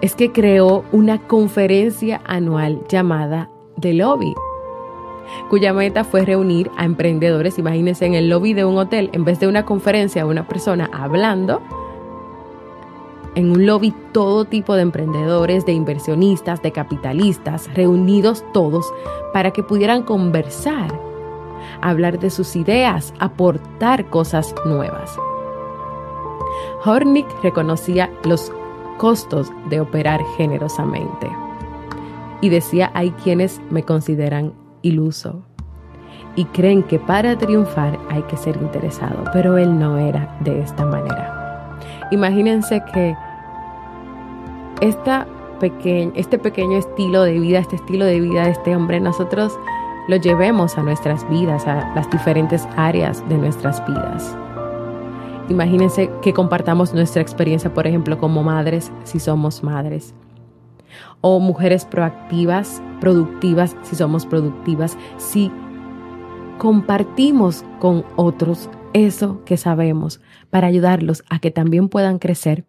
es 0.00 0.14
que 0.14 0.32
creó 0.32 0.84
una 0.92 1.18
conferencia 1.18 2.20
anual 2.24 2.82
llamada 2.88 3.50
The 3.80 3.94
Lobby, 3.94 4.34
cuya 5.48 5.72
meta 5.72 6.04
fue 6.04 6.24
reunir 6.24 6.70
a 6.76 6.84
emprendedores, 6.84 7.58
imagínense, 7.58 8.06
en 8.06 8.14
el 8.14 8.28
lobby 8.28 8.52
de 8.52 8.64
un 8.64 8.78
hotel, 8.78 9.10
en 9.12 9.24
vez 9.24 9.38
de 9.40 9.46
una 9.46 9.64
conferencia, 9.64 10.26
una 10.26 10.46
persona 10.46 10.90
hablando, 10.92 11.60
en 13.40 13.52
un 13.52 13.66
lobby 13.66 13.94
todo 14.12 14.44
tipo 14.44 14.74
de 14.74 14.82
emprendedores, 14.82 15.66
de 15.66 15.72
inversionistas, 15.72 16.62
de 16.62 16.72
capitalistas, 16.72 17.72
reunidos 17.74 18.44
todos 18.52 18.86
para 19.32 19.50
que 19.50 19.62
pudieran 19.62 20.02
conversar 20.02 21.10
hablar 21.82 22.18
de 22.18 22.30
sus 22.30 22.56
ideas, 22.56 23.14
aportar 23.18 24.06
cosas 24.06 24.54
nuevas. 24.64 25.16
Hornick 26.84 27.26
reconocía 27.42 28.10
los 28.24 28.52
costos 28.98 29.50
de 29.68 29.80
operar 29.80 30.20
generosamente 30.36 31.30
y 32.40 32.48
decía 32.48 32.90
hay 32.94 33.10
quienes 33.12 33.60
me 33.70 33.82
consideran 33.82 34.52
iluso 34.82 35.42
y 36.36 36.44
creen 36.46 36.82
que 36.82 36.98
para 36.98 37.36
triunfar 37.36 37.98
hay 38.08 38.22
que 38.22 38.36
ser 38.36 38.56
interesado, 38.56 39.24
pero 39.32 39.58
él 39.58 39.78
no 39.78 39.98
era 39.98 40.36
de 40.40 40.60
esta 40.60 40.84
manera. 40.86 41.78
Imagínense 42.10 42.82
que 42.92 43.14
esta 44.80 45.26
este 46.14 46.38
pequeño 46.38 46.78
estilo 46.78 47.22
de 47.22 47.38
vida, 47.38 47.58
este 47.58 47.76
estilo 47.76 48.06
de 48.06 48.20
vida 48.20 48.44
de 48.44 48.50
este 48.50 48.74
hombre, 48.74 48.98
nosotros 48.98 49.58
lo 50.08 50.16
llevemos 50.16 50.78
a 50.78 50.82
nuestras 50.82 51.28
vidas, 51.28 51.66
a 51.66 51.92
las 51.94 52.10
diferentes 52.10 52.66
áreas 52.76 53.22
de 53.28 53.36
nuestras 53.36 53.84
vidas. 53.86 54.34
Imagínense 55.50 56.10
que 56.22 56.32
compartamos 56.32 56.94
nuestra 56.94 57.20
experiencia, 57.20 57.74
por 57.74 57.86
ejemplo, 57.86 58.18
como 58.18 58.42
madres, 58.42 58.90
si 59.04 59.20
somos 59.20 59.62
madres, 59.62 60.14
o 61.20 61.40
mujeres 61.40 61.84
proactivas, 61.84 62.80
productivas, 63.00 63.76
si 63.82 63.96
somos 63.96 64.24
productivas, 64.24 64.96
si 65.18 65.52
compartimos 66.58 67.64
con 67.80 68.04
otros 68.16 68.70
eso 68.92 69.44
que 69.44 69.56
sabemos 69.56 70.20
para 70.50 70.68
ayudarlos 70.68 71.22
a 71.28 71.38
que 71.38 71.50
también 71.50 71.88
puedan 71.88 72.18
crecer, 72.18 72.64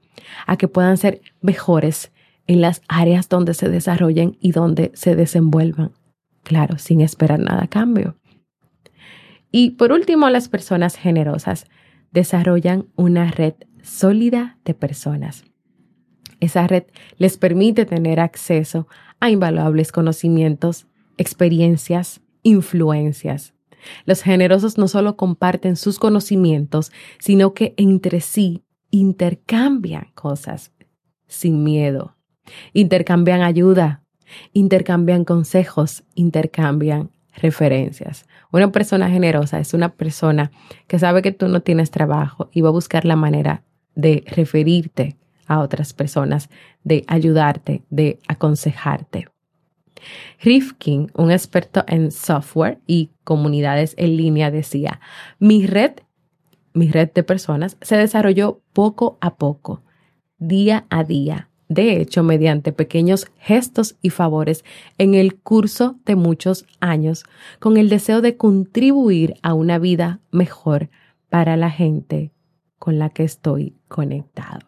a 0.47 0.57
que 0.57 0.67
puedan 0.67 0.97
ser 0.97 1.21
mejores 1.41 2.11
en 2.47 2.61
las 2.61 2.81
áreas 2.87 3.29
donde 3.29 3.53
se 3.53 3.69
desarrollen 3.69 4.37
y 4.41 4.51
donde 4.51 4.91
se 4.93 5.15
desenvuelvan. 5.15 5.91
Claro, 6.43 6.77
sin 6.77 7.01
esperar 7.01 7.39
nada 7.39 7.63
a 7.63 7.67
cambio. 7.67 8.15
Y 9.51 9.71
por 9.71 9.91
último, 9.91 10.29
las 10.29 10.49
personas 10.49 10.95
generosas 10.95 11.65
desarrollan 12.11 12.87
una 12.95 13.31
red 13.31 13.53
sólida 13.83 14.57
de 14.65 14.73
personas. 14.73 15.43
Esa 16.39 16.67
red 16.67 16.85
les 17.17 17.37
permite 17.37 17.85
tener 17.85 18.19
acceso 18.19 18.87
a 19.19 19.29
invaluables 19.29 19.91
conocimientos, 19.91 20.87
experiencias, 21.17 22.21
influencias. 22.43 23.53
Los 24.05 24.23
generosos 24.23 24.77
no 24.77 24.87
solo 24.87 25.17
comparten 25.17 25.75
sus 25.75 25.99
conocimientos, 25.99 26.91
sino 27.19 27.53
que 27.53 27.73
entre 27.77 28.21
sí 28.21 28.63
intercambian 28.91 30.11
cosas 30.13 30.71
sin 31.27 31.63
miedo, 31.63 32.15
Intercambian 32.73 33.41
ayuda, 33.41 34.03
intercambian 34.53 35.25
consejos, 35.25 36.03
intercambian 36.15 37.11
referencias. 37.35 38.25
Una 38.51 38.71
persona 38.71 39.09
generosa 39.09 39.59
es 39.59 39.73
una 39.73 39.93
persona 39.93 40.51
que 40.87 40.99
sabe 40.99 41.21
que 41.21 41.31
tú 41.31 41.47
no 41.47 41.61
tienes 41.61 41.91
trabajo 41.91 42.49
y 42.51 42.61
va 42.61 42.69
a 42.69 42.73
buscar 42.73 43.05
la 43.05 43.15
manera 43.15 43.63
de 43.95 44.23
referirte 44.27 45.17
a 45.47 45.59
otras 45.59 45.93
personas, 45.93 46.49
de 46.83 47.03
ayudarte, 47.07 47.83
de 47.89 48.19
aconsejarte. 48.27 49.27
Rifkin, 50.41 51.11
un 51.13 51.31
experto 51.31 51.83
en 51.87 52.11
software 52.11 52.79
y 52.87 53.11
comunidades 53.23 53.93
en 53.97 54.17
línea, 54.17 54.49
decía, 54.49 54.99
mi 55.39 55.67
red, 55.67 55.91
mi 56.73 56.89
red 56.89 57.11
de 57.13 57.23
personas 57.23 57.77
se 57.81 57.97
desarrolló 57.97 58.61
poco 58.73 59.17
a 59.21 59.35
poco, 59.35 59.83
día 60.37 60.85
a 60.89 61.03
día, 61.03 61.49
de 61.71 62.01
hecho, 62.01 62.21
mediante 62.21 62.73
pequeños 62.73 63.31
gestos 63.37 63.95
y 64.01 64.09
favores 64.09 64.65
en 64.97 65.15
el 65.15 65.39
curso 65.39 65.95
de 66.03 66.17
muchos 66.17 66.65
años, 66.81 67.23
con 67.59 67.77
el 67.77 67.87
deseo 67.87 68.19
de 68.19 68.35
contribuir 68.35 69.35
a 69.41 69.53
una 69.53 69.79
vida 69.79 70.19
mejor 70.31 70.89
para 71.29 71.55
la 71.55 71.69
gente 71.69 72.33
con 72.77 72.99
la 72.99 73.09
que 73.09 73.23
estoy 73.23 73.77
conectado. 73.87 74.59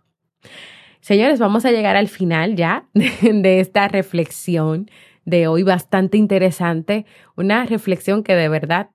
Señores, 1.02 1.40
vamos 1.40 1.66
a 1.66 1.72
llegar 1.72 1.98
al 1.98 2.08
final 2.08 2.56
ya 2.56 2.88
de 2.94 3.60
esta 3.60 3.90
reflexión 3.90 4.90
de 5.26 5.48
hoy 5.48 5.64
bastante 5.64 6.18
interesante, 6.18 7.06
una 7.36 7.66
reflexión 7.66 8.24
que 8.24 8.34
de 8.34 8.48
verdad 8.48 8.92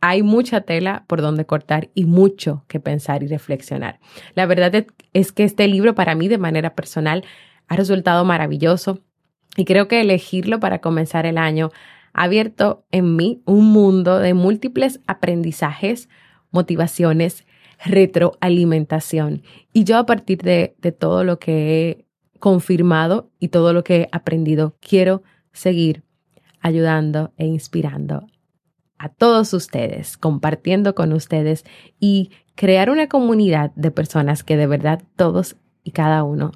hay 0.00 0.22
mucha 0.22 0.60
tela 0.60 1.04
por 1.06 1.22
donde 1.22 1.46
cortar 1.46 1.90
y 1.94 2.04
mucho 2.04 2.64
que 2.68 2.80
pensar 2.80 3.22
y 3.22 3.28
reflexionar. 3.28 3.98
La 4.34 4.46
verdad 4.46 4.86
es 5.12 5.32
que 5.32 5.44
este 5.44 5.66
libro 5.68 5.94
para 5.94 6.14
mí 6.14 6.28
de 6.28 6.38
manera 6.38 6.74
personal 6.74 7.24
ha 7.68 7.76
resultado 7.76 8.24
maravilloso 8.24 9.00
y 9.56 9.64
creo 9.64 9.88
que 9.88 10.00
elegirlo 10.00 10.60
para 10.60 10.80
comenzar 10.80 11.26
el 11.26 11.38
año 11.38 11.70
ha 12.12 12.24
abierto 12.24 12.86
en 12.92 13.16
mí 13.16 13.42
un 13.44 13.66
mundo 13.72 14.18
de 14.18 14.32
múltiples 14.32 15.00
aprendizajes, 15.06 16.08
motivaciones, 16.50 17.44
retroalimentación. 17.84 19.42
Y 19.72 19.84
yo 19.84 19.98
a 19.98 20.06
partir 20.06 20.38
de, 20.38 20.76
de 20.78 20.92
todo 20.92 21.24
lo 21.24 21.38
que 21.38 21.90
he 21.90 22.06
confirmado 22.38 23.30
y 23.38 23.48
todo 23.48 23.72
lo 23.72 23.84
que 23.84 23.96
he 24.02 24.08
aprendido, 24.12 24.76
quiero 24.80 25.22
seguir 25.52 26.04
ayudando 26.60 27.32
e 27.36 27.46
inspirando 27.46 28.26
a 28.98 29.08
todos 29.08 29.52
ustedes, 29.52 30.16
compartiendo 30.16 30.94
con 30.94 31.12
ustedes 31.12 31.64
y 32.00 32.30
crear 32.54 32.90
una 32.90 33.08
comunidad 33.08 33.72
de 33.74 33.90
personas 33.90 34.42
que 34.42 34.56
de 34.56 34.66
verdad 34.66 35.02
todos 35.16 35.56
y 35.84 35.92
cada 35.92 36.24
uno 36.24 36.52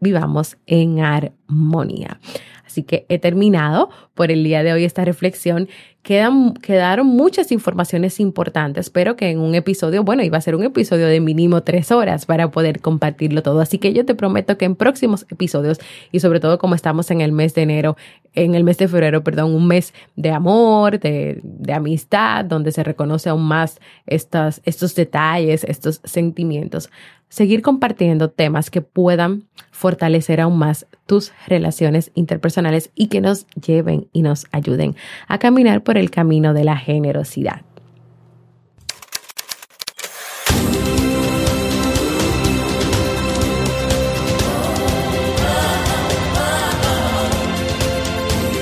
vivamos 0.00 0.58
en 0.66 1.00
armonía. 1.00 2.20
Así 2.68 2.82
que 2.82 3.06
he 3.08 3.18
terminado 3.18 3.88
por 4.14 4.30
el 4.30 4.44
día 4.44 4.62
de 4.62 4.74
hoy 4.74 4.84
esta 4.84 5.02
reflexión. 5.02 5.68
Quedan, 6.02 6.52
quedaron 6.52 7.06
muchas 7.06 7.50
informaciones 7.50 8.20
importantes, 8.20 8.90
pero 8.90 9.16
que 9.16 9.30
en 9.30 9.40
un 9.40 9.54
episodio, 9.54 10.04
bueno, 10.04 10.22
iba 10.22 10.36
a 10.36 10.40
ser 10.42 10.54
un 10.54 10.64
episodio 10.64 11.06
de 11.06 11.18
mínimo 11.20 11.62
tres 11.62 11.90
horas 11.90 12.26
para 12.26 12.50
poder 12.50 12.80
compartirlo 12.80 13.42
todo. 13.42 13.60
Así 13.60 13.78
que 13.78 13.94
yo 13.94 14.04
te 14.04 14.14
prometo 14.14 14.58
que 14.58 14.66
en 14.66 14.76
próximos 14.76 15.26
episodios, 15.30 15.80
y 16.12 16.20
sobre 16.20 16.40
todo 16.40 16.58
como 16.58 16.74
estamos 16.74 17.10
en 17.10 17.22
el 17.22 17.32
mes 17.32 17.54
de 17.54 17.62
enero, 17.62 17.96
en 18.34 18.54
el 18.54 18.64
mes 18.64 18.76
de 18.76 18.86
febrero, 18.86 19.24
perdón, 19.24 19.54
un 19.54 19.66
mes 19.66 19.94
de 20.14 20.30
amor, 20.30 21.00
de, 21.00 21.40
de 21.42 21.72
amistad, 21.72 22.44
donde 22.44 22.70
se 22.70 22.84
reconoce 22.84 23.30
aún 23.30 23.44
más 23.44 23.80
estos 24.06 24.94
detalles, 24.94 25.64
estos 25.64 26.02
sentimientos 26.04 26.90
seguir 27.28 27.62
compartiendo 27.62 28.30
temas 28.30 28.70
que 28.70 28.80
puedan 28.80 29.44
fortalecer 29.70 30.40
aún 30.40 30.58
más 30.58 30.86
tus 31.06 31.32
relaciones 31.46 32.10
interpersonales 32.14 32.90
y 32.94 33.08
que 33.08 33.20
nos 33.20 33.46
lleven 33.54 34.08
y 34.12 34.22
nos 34.22 34.46
ayuden 34.52 34.96
a 35.26 35.38
caminar 35.38 35.82
por 35.82 35.98
el 35.98 36.10
camino 36.10 36.54
de 36.54 36.64
la 36.64 36.76
generosidad. 36.76 37.62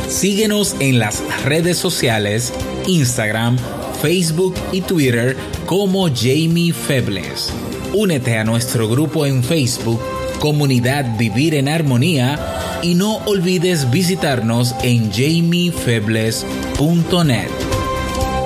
Síguenos 0.09 0.75
en 0.81 0.99
las 0.99 1.23
redes 1.45 1.77
sociales, 1.77 2.53
Instagram, 2.87 3.59
Facebook 4.01 4.55
y 4.73 4.81
Twitter 4.81 5.37
como 5.67 6.09
Jamie 6.09 6.73
Febles. 6.73 7.53
Únete 7.93 8.39
a 8.39 8.45
nuestro 8.45 8.89
grupo 8.89 9.27
en 9.27 9.43
Facebook, 9.43 10.01
Comunidad 10.39 11.19
Vivir 11.19 11.55
en 11.55 11.69
Armonía, 11.69 12.39
y 12.83 12.95
no 12.95 13.17
olvides 13.27 13.91
visitarnos 13.91 14.75
en 14.83 15.11
jamiefebles.net. 15.11 17.51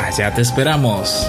Allá 0.00 0.35
te 0.35 0.42
esperamos. 0.42 1.29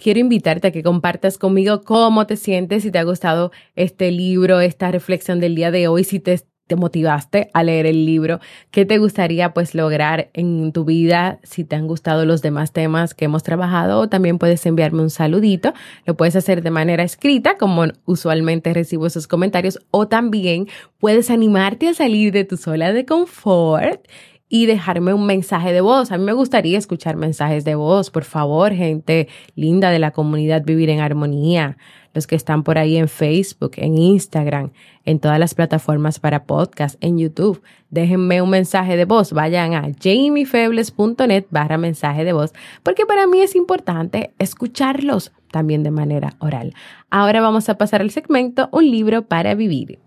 quiero 0.00 0.20
invitarte 0.20 0.68
a 0.68 0.72
que 0.72 0.82
compartas 0.82 1.38
conmigo 1.38 1.82
cómo 1.82 2.26
te 2.26 2.36
sientes, 2.36 2.82
si 2.82 2.90
te 2.90 2.98
ha 2.98 3.04
gustado 3.04 3.52
este 3.76 4.10
libro, 4.10 4.60
esta 4.60 4.90
reflexión 4.90 5.40
del 5.40 5.54
día 5.54 5.70
de 5.70 5.88
hoy, 5.88 6.04
si 6.04 6.20
te 6.20 6.32
te 6.70 6.76
motivaste 6.76 7.50
a 7.52 7.64
leer 7.64 7.84
el 7.84 8.06
libro, 8.06 8.38
qué 8.70 8.84
te 8.84 8.98
gustaría 8.98 9.52
pues 9.52 9.74
lograr 9.74 10.30
en 10.34 10.70
tu 10.70 10.84
vida, 10.84 11.40
si 11.42 11.64
te 11.64 11.74
han 11.74 11.88
gustado 11.88 12.24
los 12.24 12.42
demás 12.42 12.70
temas 12.72 13.12
que 13.12 13.24
hemos 13.24 13.42
trabajado, 13.42 13.98
o 13.98 14.08
también 14.08 14.38
puedes 14.38 14.64
enviarme 14.66 15.02
un 15.02 15.10
saludito, 15.10 15.74
lo 16.06 16.16
puedes 16.16 16.36
hacer 16.36 16.62
de 16.62 16.70
manera 16.70 17.02
escrita, 17.02 17.58
como 17.58 17.86
usualmente 18.04 18.72
recibo 18.72 19.08
esos 19.08 19.26
comentarios, 19.26 19.80
o 19.90 20.06
también 20.06 20.68
puedes 21.00 21.28
animarte 21.28 21.88
a 21.88 21.94
salir 21.94 22.32
de 22.32 22.44
tu 22.44 22.56
zona 22.56 22.92
de 22.92 23.04
confort 23.04 24.06
y 24.48 24.66
dejarme 24.66 25.12
un 25.12 25.26
mensaje 25.26 25.72
de 25.72 25.80
voz. 25.80 26.12
A 26.12 26.18
mí 26.18 26.24
me 26.24 26.34
gustaría 26.34 26.78
escuchar 26.78 27.16
mensajes 27.16 27.64
de 27.64 27.74
voz, 27.74 28.10
por 28.10 28.22
favor, 28.22 28.72
gente 28.74 29.26
linda 29.56 29.90
de 29.90 29.98
la 29.98 30.12
comunidad 30.12 30.62
Vivir 30.64 30.90
en 30.90 31.00
Armonía 31.00 31.76
los 32.12 32.26
que 32.26 32.36
están 32.36 32.62
por 32.62 32.78
ahí 32.78 32.96
en 32.96 33.08
Facebook, 33.08 33.72
en 33.76 33.96
Instagram, 33.96 34.70
en 35.04 35.20
todas 35.20 35.38
las 35.38 35.54
plataformas 35.54 36.18
para 36.18 36.44
podcast, 36.44 36.96
en 37.00 37.18
YouTube. 37.18 37.62
Déjenme 37.90 38.42
un 38.42 38.50
mensaje 38.50 38.96
de 38.96 39.04
voz. 39.04 39.32
Vayan 39.32 39.74
a 39.74 39.82
jamiefebles.net 40.00 41.46
barra 41.50 41.78
mensaje 41.78 42.24
de 42.24 42.32
voz, 42.32 42.52
porque 42.82 43.06
para 43.06 43.26
mí 43.26 43.40
es 43.40 43.54
importante 43.54 44.32
escucharlos, 44.38 45.32
también 45.50 45.82
de 45.82 45.90
manera 45.90 46.34
oral. 46.38 46.74
Ahora 47.10 47.40
vamos 47.40 47.68
a 47.68 47.78
pasar 47.78 48.00
al 48.00 48.10
segmento 48.10 48.68
Un 48.72 48.90
libro 48.90 49.22
para 49.22 49.54
vivir. 49.54 49.98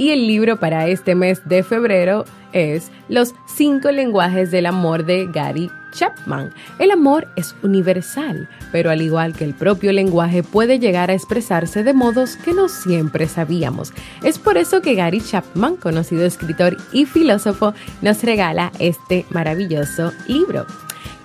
Y 0.00 0.10
el 0.10 0.28
libro 0.28 0.60
para 0.60 0.86
este 0.86 1.16
mes 1.16 1.46
de 1.48 1.64
febrero 1.64 2.24
es 2.52 2.90
Los 3.08 3.34
cinco 3.46 3.90
lenguajes 3.90 4.50
del 4.50 4.66
amor 4.66 5.04
de 5.04 5.26
Gary 5.26 5.70
Chapman. 5.92 6.52
El 6.78 6.90
amor 6.90 7.28
es 7.36 7.54
universal, 7.62 8.48
pero 8.72 8.90
al 8.90 9.02
igual 9.02 9.32
que 9.32 9.44
el 9.44 9.54
propio 9.54 9.92
lenguaje 9.92 10.42
puede 10.42 10.78
llegar 10.78 11.10
a 11.10 11.14
expresarse 11.14 11.82
de 11.82 11.94
modos 11.94 12.36
que 12.36 12.52
no 12.52 12.68
siempre 12.68 13.26
sabíamos. 13.26 13.92
Es 14.22 14.38
por 14.38 14.58
eso 14.58 14.82
que 14.82 14.94
Gary 14.94 15.20
Chapman, 15.20 15.76
conocido 15.76 16.24
escritor 16.24 16.76
y 16.92 17.06
filósofo, 17.06 17.74
nos 18.02 18.22
regala 18.22 18.72
este 18.78 19.24
maravilloso 19.30 20.12
libro. 20.26 20.66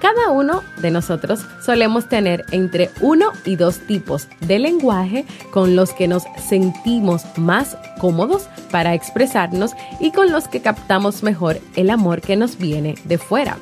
Cada 0.04 0.32
uno 0.32 0.66
de 0.82 0.92
nosotros 0.92 1.46
solemos 1.62 2.10
tener 2.10 2.44
entre 2.52 2.89
uno 3.00 3.32
y 3.46 3.56
dos 3.56 3.80
tipos 3.88 4.28
de 4.42 4.60
lenguaje 4.60 5.24
con 5.50 5.78
los 5.78 5.94
que 5.94 6.10
nos 6.10 6.24
sentimos 6.46 7.24
más 7.38 7.78
cómodos 8.02 8.50
para 8.70 8.96
expresarnos 8.96 9.72
y 10.02 10.12
con 10.12 10.30
los 10.30 10.50
que 10.50 10.62
captamos 10.62 11.24
mejor 11.24 11.62
el 11.78 11.89
amor 11.89 12.20
que 12.20 12.36
nos 12.36 12.58
viene 12.58 12.96
de 13.06 13.18
fuera. 13.18 13.58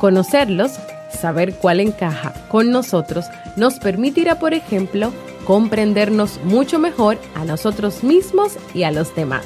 Conocerlos, 0.00 0.72
saber 1.10 1.56
cuál 1.56 1.80
encaja 1.80 2.32
con 2.48 2.70
nosotros, 2.70 3.26
nos 3.56 3.78
permitirá, 3.78 4.38
por 4.38 4.54
ejemplo, 4.54 5.12
comprendernos 5.44 6.40
mucho 6.42 6.78
mejor 6.78 7.18
a 7.34 7.44
nosotros 7.44 8.02
mismos 8.02 8.56
y 8.72 8.84
a 8.84 8.92
los 8.92 9.14
demás. 9.14 9.44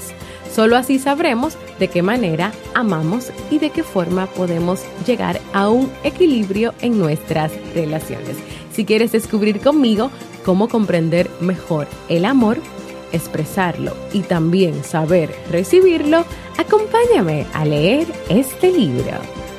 Solo 0.60 0.76
así 0.76 0.98
sabremos 0.98 1.56
de 1.78 1.88
qué 1.88 2.02
manera 2.02 2.52
amamos 2.74 3.32
y 3.50 3.58
de 3.60 3.70
qué 3.70 3.82
forma 3.82 4.26
podemos 4.26 4.82
llegar 5.06 5.40
a 5.54 5.70
un 5.70 5.90
equilibrio 6.04 6.74
en 6.82 6.98
nuestras 6.98 7.50
relaciones. 7.74 8.36
Si 8.70 8.84
quieres 8.84 9.10
descubrir 9.10 9.62
conmigo 9.62 10.10
cómo 10.44 10.68
comprender 10.68 11.30
mejor 11.40 11.86
el 12.10 12.26
amor, 12.26 12.58
expresarlo 13.10 13.96
y 14.12 14.20
también 14.20 14.84
saber 14.84 15.34
recibirlo, 15.50 16.26
acompáñame 16.58 17.46
a 17.54 17.64
leer 17.64 18.06
este 18.28 18.70
libro. 18.70 19.49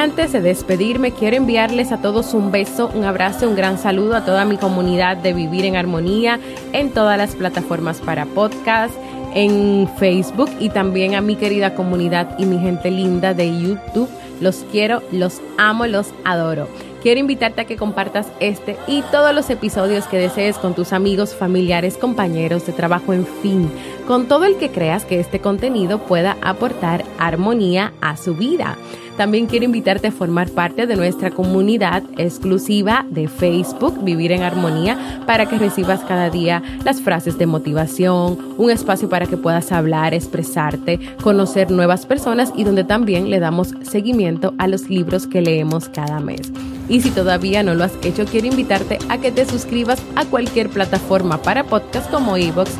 Antes 0.00 0.32
de 0.32 0.40
despedirme, 0.40 1.12
quiero 1.12 1.36
enviarles 1.36 1.92
a 1.92 2.00
todos 2.00 2.32
un 2.32 2.50
beso, 2.50 2.90
un 2.94 3.04
abrazo, 3.04 3.46
un 3.46 3.54
gran 3.54 3.78
saludo 3.78 4.16
a 4.16 4.24
toda 4.24 4.46
mi 4.46 4.56
comunidad 4.56 5.18
de 5.18 5.34
Vivir 5.34 5.66
en 5.66 5.76
Armonía 5.76 6.40
en 6.72 6.90
todas 6.90 7.18
las 7.18 7.36
plataformas 7.36 8.00
para 8.00 8.24
podcast, 8.24 8.94
en 9.34 9.86
Facebook 9.98 10.50
y 10.58 10.70
también 10.70 11.14
a 11.14 11.20
mi 11.20 11.36
querida 11.36 11.74
comunidad 11.74 12.38
y 12.38 12.46
mi 12.46 12.58
gente 12.58 12.90
linda 12.90 13.34
de 13.34 13.60
YouTube. 13.60 14.08
Los 14.40 14.64
quiero, 14.72 15.02
los 15.12 15.42
amo, 15.58 15.86
los 15.86 16.14
adoro. 16.24 16.66
Quiero 17.02 17.20
invitarte 17.20 17.60
a 17.60 17.64
que 17.66 17.76
compartas 17.76 18.26
este 18.40 18.76
y 18.86 19.02
todos 19.10 19.34
los 19.34 19.50
episodios 19.50 20.06
que 20.06 20.18
desees 20.18 20.56
con 20.56 20.74
tus 20.74 20.94
amigos, 20.94 21.34
familiares, 21.34 21.98
compañeros 21.98 22.64
de 22.66 22.72
trabajo, 22.72 23.12
en 23.12 23.26
fin, 23.26 23.70
con 24.06 24.28
todo 24.28 24.46
el 24.46 24.56
que 24.56 24.70
creas 24.70 25.04
que 25.04 25.20
este 25.20 25.40
contenido 25.40 25.98
pueda 25.98 26.38
aportar 26.42 27.04
armonía 27.18 27.92
a 28.00 28.16
su 28.16 28.34
vida. 28.34 28.78
También 29.20 29.48
quiero 29.48 29.66
invitarte 29.66 30.06
a 30.06 30.12
formar 30.12 30.48
parte 30.48 30.86
de 30.86 30.96
nuestra 30.96 31.30
comunidad 31.30 32.02
exclusiva 32.16 33.04
de 33.10 33.28
Facebook, 33.28 34.02
Vivir 34.02 34.32
en 34.32 34.42
Armonía, 34.42 35.22
para 35.26 35.44
que 35.44 35.58
recibas 35.58 36.00
cada 36.00 36.30
día 36.30 36.62
las 36.86 37.02
frases 37.02 37.36
de 37.36 37.44
motivación, 37.44 38.38
un 38.56 38.70
espacio 38.70 39.10
para 39.10 39.26
que 39.26 39.36
puedas 39.36 39.72
hablar, 39.72 40.14
expresarte, 40.14 40.98
conocer 41.22 41.70
nuevas 41.70 42.06
personas 42.06 42.50
y 42.56 42.64
donde 42.64 42.82
también 42.82 43.28
le 43.28 43.40
damos 43.40 43.74
seguimiento 43.82 44.54
a 44.56 44.66
los 44.66 44.88
libros 44.88 45.26
que 45.26 45.42
leemos 45.42 45.90
cada 45.90 46.18
mes. 46.20 46.50
Y 46.88 47.02
si 47.02 47.10
todavía 47.10 47.62
no 47.62 47.74
lo 47.74 47.84
has 47.84 47.92
hecho, 48.02 48.24
quiero 48.24 48.46
invitarte 48.46 48.96
a 49.10 49.18
que 49.18 49.32
te 49.32 49.44
suscribas 49.44 50.02
a 50.16 50.24
cualquier 50.24 50.70
plataforma 50.70 51.42
para 51.42 51.64
podcast 51.64 52.10
como 52.10 52.38
iVoox, 52.38 52.70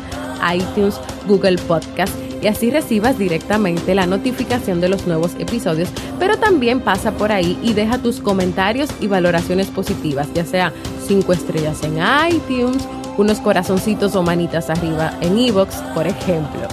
iTunes, 0.51 0.99
Google 1.27 1.59
Podcast 1.67 2.15
y 2.41 2.47
así 2.47 2.71
recibas 2.71 3.17
directamente 3.17 3.95
la 3.95 4.05
notificación 4.05 4.81
de 4.81 4.89
los 4.89 5.07
nuevos 5.07 5.31
episodios, 5.39 5.89
pero 6.19 6.37
también 6.37 6.81
pasa 6.81 7.11
por 7.11 7.31
ahí 7.31 7.57
y 7.61 7.73
deja 7.73 7.97
tus 7.97 8.19
comentarios 8.19 8.89
y 8.99 9.07
valoraciones 9.07 9.67
positivas, 9.67 10.27
ya 10.33 10.45
sea 10.45 10.73
5 11.07 11.33
estrellas 11.33 11.83
en 11.83 11.99
iTunes, 12.29 12.87
unos 13.17 13.39
corazoncitos 13.39 14.15
o 14.15 14.23
manitas 14.23 14.69
arriba 14.69 15.13
en 15.21 15.37
iVoox, 15.37 15.75
por 15.93 16.07
ejemplo. 16.07 16.67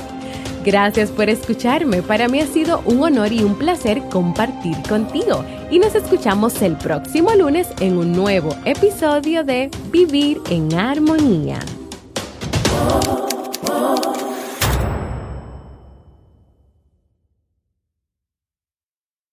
Gracias 0.64 1.10
por 1.10 1.30
escucharme. 1.30 2.02
Para 2.02 2.28
mí 2.28 2.40
ha 2.40 2.46
sido 2.46 2.82
un 2.84 3.02
honor 3.02 3.32
y 3.32 3.42
un 3.42 3.54
placer 3.54 4.02
compartir 4.10 4.76
contigo. 4.88 5.44
Y 5.70 5.78
nos 5.78 5.94
escuchamos 5.94 6.60
el 6.60 6.76
próximo 6.76 7.30
lunes 7.34 7.68
en 7.80 7.96
un 7.96 8.12
nuevo 8.12 8.54
episodio 8.64 9.44
de 9.44 9.70
Vivir 9.90 10.40
en 10.50 10.74
Armonía. 10.74 11.60